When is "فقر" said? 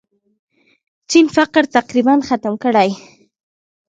1.35-1.63